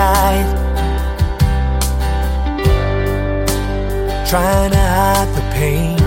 [0.00, 0.48] night.
[4.26, 5.98] Trying to hide the pain.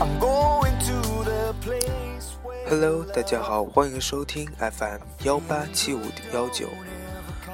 [0.00, 6.00] I'm going to the place where Hello，大家好，欢迎收听 FM 幺八七五
[6.32, 6.68] 幺九，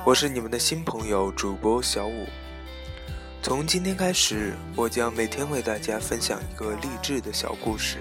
[0.04, 2.26] 我是你们的新朋友主播小五。
[3.42, 7.98] 从今天开始，我将每天为大家分享一个励志的小故事，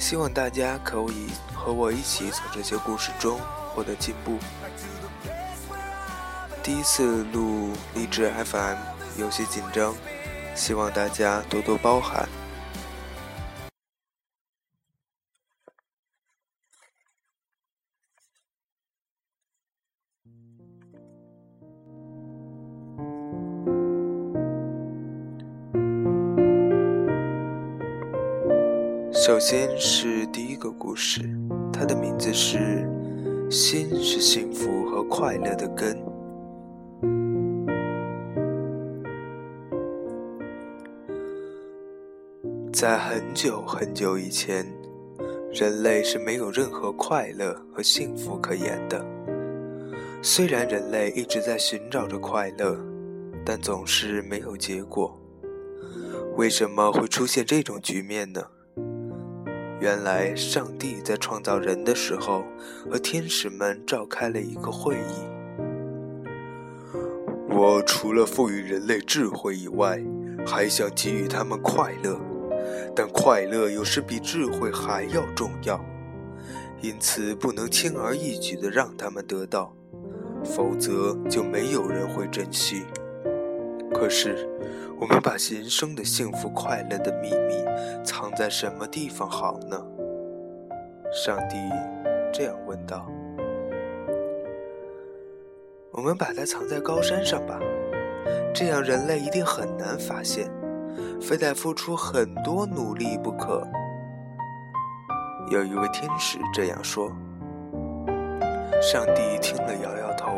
[0.00, 3.38] 希望大家可以和我一起从这些故事中
[3.74, 4.38] 获得进步。
[6.62, 8.76] 第一次录励志 FM，
[9.18, 9.94] 有些紧张，
[10.56, 12.26] 希望大家多多包涵。
[29.30, 31.20] 首先是第一个故事，
[31.72, 32.58] 它的名字是
[33.48, 35.96] 《心是幸福和快乐的根》。
[42.72, 44.66] 在很久很久以前，
[45.52, 49.06] 人类是没有任何快乐和幸福可言的。
[50.20, 52.76] 虽然人类一直在寻找着快乐，
[53.46, 55.16] 但总是没有结果。
[56.36, 58.42] 为什么会出现这种局面呢？
[59.80, 62.44] 原来，上帝在创造人的时候，
[62.90, 65.24] 和天使们召开了一个会议。
[67.48, 69.98] 我除了赋予人类智慧以外，
[70.46, 72.20] 还想给予他们快乐，
[72.94, 75.82] 但快乐有时比智慧还要重要，
[76.82, 79.74] 因此不能轻而易举地让他们得到，
[80.44, 82.84] 否则就没有人会珍惜。
[83.92, 84.48] 可是，
[84.98, 87.64] 我们把人生的幸福快乐的秘密
[88.04, 89.76] 藏在什么地方好呢？
[91.12, 91.56] 上帝
[92.32, 93.06] 这样问道。
[95.92, 97.58] 我们把它藏在高山上吧，
[98.54, 100.48] 这样人类一定很难发现，
[101.20, 103.66] 非得付出很多努力不可。
[105.50, 107.10] 有一位天使这样说。
[108.80, 110.30] 上帝听了摇摇头。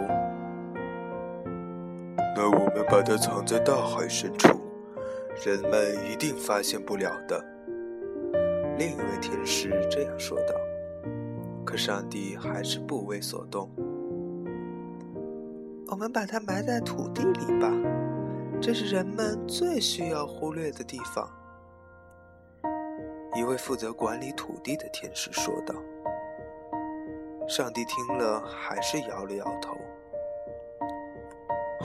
[2.42, 4.48] 而我们把它藏在大海深处，
[5.46, 7.40] 人们一定发现不了的。
[8.76, 10.52] 另一位天使这样说道。
[11.64, 13.70] 可上帝还是不为所动。
[15.86, 17.70] 我们把它埋在土地里吧，
[18.60, 21.30] 这是人们最需要忽略的地方。
[23.36, 25.76] 一位负责管理土地的天使说道。
[27.46, 29.76] 上帝听了，还是摇了摇头。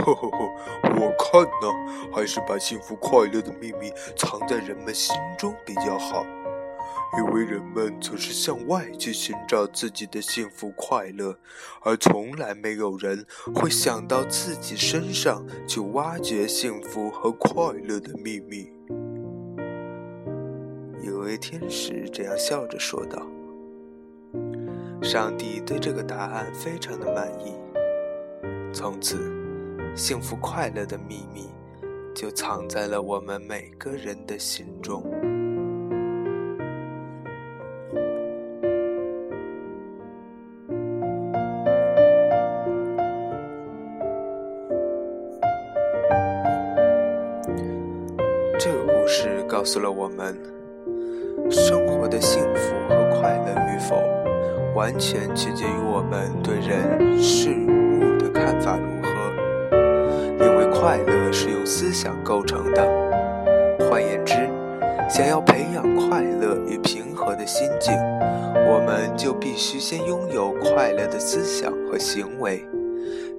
[0.07, 0.39] 呵呵呵，
[0.83, 6.25] 我看呢，还是把幸福快乐的秘密藏在人们心中比较好，
[7.17, 11.37] 因为人们总是向外去寻找自己的幸福快乐，
[11.81, 18.71] 而从来没有人会想到自己身上去挖掘幸福和快乐的秘密。
[21.03, 23.21] 有位天使这样笑着说道。
[25.01, 27.53] 上帝对这个答案非常的满意，
[28.73, 29.46] 从此。
[29.97, 31.49] 幸福快乐的秘密，
[32.13, 35.03] 就藏在了我们每个人的心中。
[48.59, 50.37] 这个故事告诉了我们，
[51.49, 53.95] 生活的幸福和快乐与否，
[54.75, 58.96] 完全取决于我们对人事物的看法如何。
[60.87, 62.81] 快乐是由思想构成的。
[63.77, 64.35] 换言之，
[65.09, 67.93] 想要培养快乐与平和的心境，
[68.55, 72.65] 我们就必须先拥有快乐的思想和行为，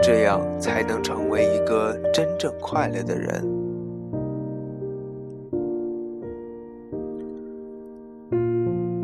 [0.03, 3.43] 这样才能成为一个真正快乐的人。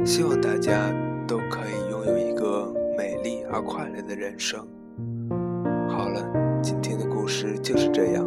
[0.04, 0.92] 希望大家
[1.26, 4.60] 都可以拥有一个美丽而快乐的人生。
[5.88, 6.22] 好了。
[6.62, 8.26] 今天的故事就是这样，